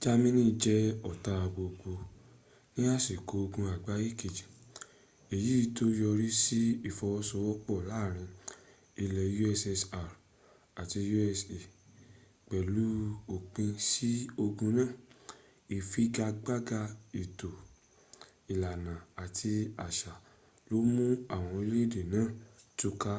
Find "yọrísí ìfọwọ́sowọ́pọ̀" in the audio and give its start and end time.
6.00-7.78